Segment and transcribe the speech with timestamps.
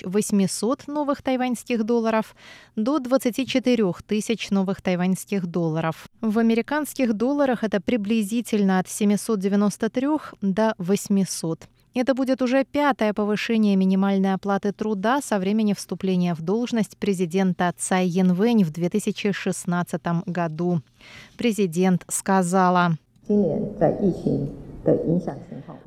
[0.04, 2.36] 800 новых тайваньских долларов
[2.76, 6.08] до 24 тысяч новых тайваньских долларов.
[6.22, 10.08] В американских долларах это приблизительно от 793
[10.42, 11.68] до 800.
[11.94, 18.08] Это будет уже пятое повышение минимальной оплаты труда со времени вступления в должность президента Цай
[18.08, 20.82] Янвэнь в 2016 году.
[21.38, 22.98] Президент сказала.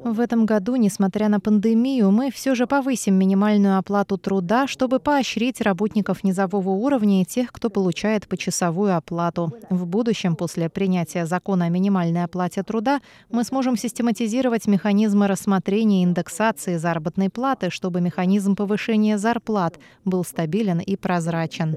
[0.05, 5.61] В этом году, несмотря на пандемию, мы все же повысим минимальную оплату труда, чтобы поощрить
[5.61, 9.53] работников низового уровня и тех, кто получает почасовую оплату.
[9.69, 16.77] В будущем, после принятия закона о минимальной оплате труда, мы сможем систематизировать механизмы рассмотрения индексации
[16.77, 21.77] заработной платы, чтобы механизм повышения зарплат был стабилен и прозрачен.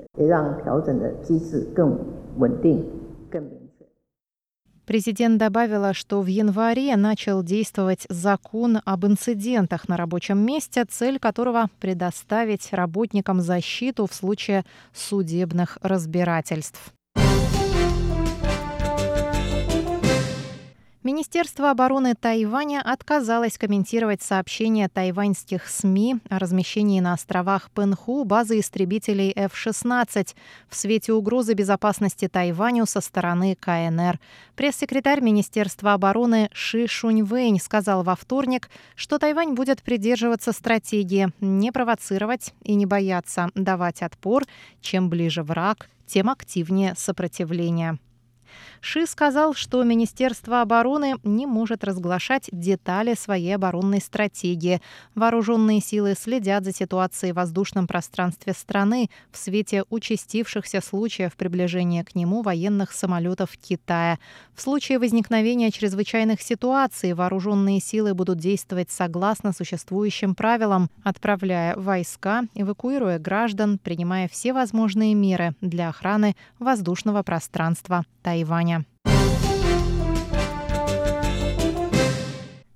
[4.89, 11.69] Президент добавила, что в январе начал действовать закон об инцидентах на рабочем месте, цель которого–
[11.79, 16.91] предоставить работникам защиту в случае судебных разбирательств.
[21.01, 29.31] Министерство обороны Тайваня отказалось комментировать сообщения тайваньских СМИ о размещении на островах Пенху базы истребителей
[29.33, 30.35] F-16
[30.67, 34.19] в свете угрозы безопасности Тайваню со стороны КНР.
[34.57, 42.53] Пресс-секретарь Министерства обороны Ши Шуньвэнь сказал во вторник, что Тайвань будет придерживаться стратегии не провоцировать
[42.61, 44.43] и не бояться давать отпор.
[44.81, 47.99] Чем ближе враг, тем активнее сопротивление.
[48.81, 54.81] Ши сказал, что Министерство обороны не может разглашать детали своей оборонной стратегии.
[55.15, 62.15] Вооруженные силы следят за ситуацией в воздушном пространстве страны в свете участившихся случаев приближения к
[62.15, 64.17] нему военных самолетов Китая.
[64.55, 73.19] В случае возникновения чрезвычайных ситуаций вооруженные силы будут действовать согласно существующим правилам, отправляя войска, эвакуируя
[73.19, 78.68] граждан, принимая все возможные меры для охраны воздушного пространства Тайваня.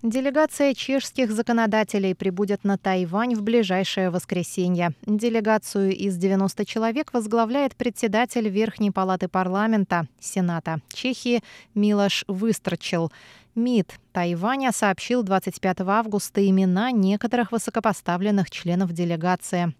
[0.03, 4.91] Делегация чешских законодателей прибудет на Тайвань в ближайшее воскресенье.
[5.05, 11.41] Делегацию из 90 человек возглавляет председатель Верхней палаты парламента Сената Чехии
[11.73, 13.13] Милош Выстрочил.
[13.55, 19.75] МИД Тайваня сообщил 25 августа имена некоторых высокопоставленных членов делегации.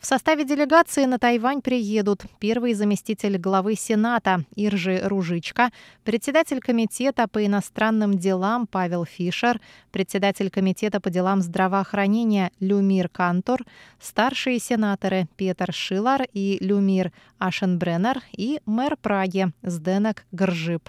[0.00, 5.70] В составе делегации на Тайвань приедут первый заместитель главы Сената Иржи Ружичка,
[6.04, 9.60] председатель комитета по иностранным делам Павел Фишер,
[9.92, 13.64] председатель комитета по делам здравоохранения Люмир Кантор,
[14.00, 20.88] старшие сенаторы Петр Шилар и Люмир Ашенбреннер и мэр Праги Сденек Гржип.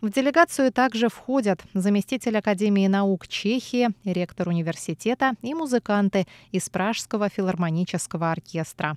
[0.00, 8.30] В делегацию также входят заместитель Академии наук Чехии, ректор университета и музыканты из Пражского филармонического
[8.30, 8.96] оркестра.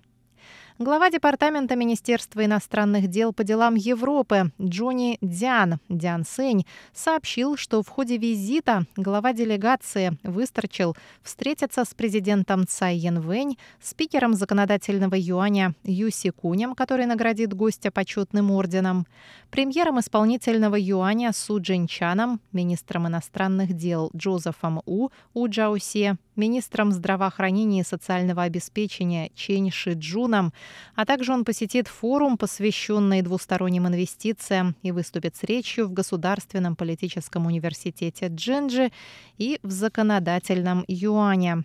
[0.77, 7.87] Глава Департамента Министерства иностранных дел по делам Европы Джонни Диан, Диан Сень, сообщил, что в
[7.87, 16.75] ходе визита глава делегации Выстрочил встретиться с президентом Цай Янвэнь, спикером законодательного юаня Юси Кунем,
[16.75, 19.07] который наградит гостя почетным орденом,
[19.51, 27.85] премьером исполнительного юаня Су Джинчаном, министром иностранных дел Джозефом У У Джаусе, министром здравоохранения и
[27.85, 30.51] социального обеспечения Чень Шиджуном,
[30.95, 37.45] а также он посетит форум, посвященный двусторонним инвестициям и выступит с речью в Государственном политическом
[37.45, 38.91] университете Джинджи
[39.37, 41.63] и в законодательном юане.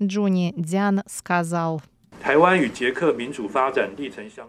[0.00, 1.82] Джуни Дян сказал–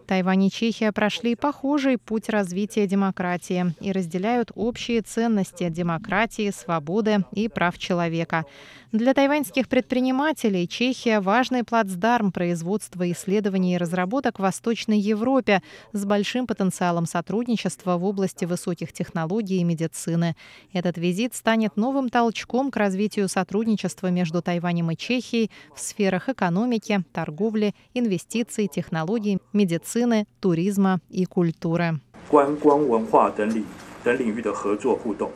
[0.05, 7.47] Тайвань и Чехия прошли похожий путь развития демократии и разделяют общие ценности демократии, свободы и
[7.47, 8.45] прав человека.
[8.93, 16.45] Для тайваньских предпринимателей Чехия– важный плацдарм производства исследований и разработок в Восточной Европе с большим
[16.45, 20.35] потенциалом сотрудничества в области высоких технологий и медицины.
[20.73, 27.03] Этот визит станет новым толчком к развитию сотрудничества между Тайванем и Чехией в сферах экономики,
[27.13, 27.62] торговли,
[27.94, 32.00] инвестиций, технологий, медицины, туризма и культуры.
[32.28, 33.64] 观光文化等领
[34.04, 35.30] 等领域的合作互动。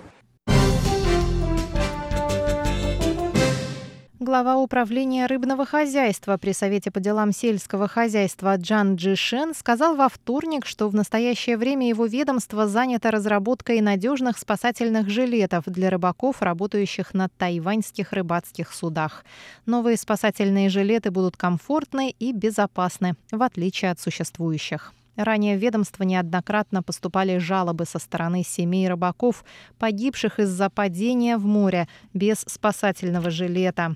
[4.27, 10.65] Глава управления рыбного хозяйства при Совете по делам сельского хозяйства Джан Джишен сказал во вторник,
[10.65, 17.29] что в настоящее время его ведомство занято разработкой надежных спасательных жилетов для рыбаков, работающих на
[17.29, 19.23] тайваньских рыбацких судах.
[19.65, 24.93] Новые спасательные жилеты будут комфортны и безопасны, в отличие от существующих.
[25.17, 29.43] Ранее в ведомство неоднократно поступали жалобы со стороны семей рыбаков,
[29.79, 33.95] погибших из-за падения в море без спасательного жилета.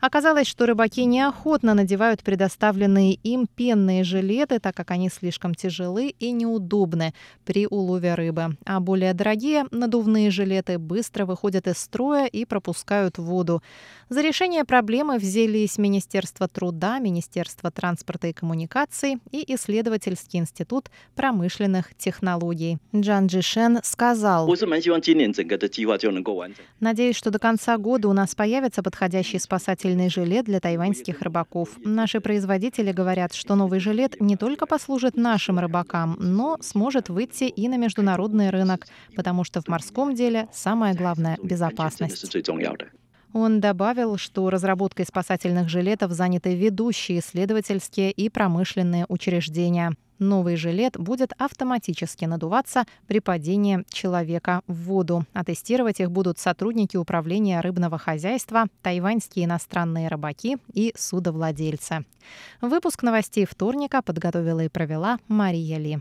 [0.00, 6.32] Оказалось, что рыбаки неохотно надевают предоставленные им пенные жилеты, так как они слишком тяжелы и
[6.32, 7.12] неудобны
[7.44, 8.56] при улове рыбы.
[8.64, 13.62] А более дорогие надувные жилеты быстро выходят из строя и пропускают воду.
[14.08, 22.78] За решение проблемы взялись Министерство труда, Министерство транспорта и коммуникаций и Исследовательский институт промышленных технологий.
[22.94, 24.46] Джан Джишен сказал,
[26.80, 31.68] «Надеюсь, что до конца года у нас появится подходящий спасательный спасательный жилет для тайваньских рыбаков.
[31.84, 37.68] Наши производители говорят, что новый жилет не только послужит нашим рыбакам, но сможет выйти и
[37.68, 42.24] на международный рынок, потому что в морском деле самое главное— безопасность.
[43.32, 49.92] Он добавил, что разработкой спасательных жилетов заняты ведущие исследовательские и промышленные учреждения.
[50.20, 55.24] Новый жилет будет автоматически надуваться при падении человека в воду.
[55.32, 62.04] А тестировать их будут сотрудники управления рыбного хозяйства, тайваньские иностранные рыбаки и судовладельцы.
[62.60, 66.00] Выпуск новостей вторника подготовила и провела Мария Ли.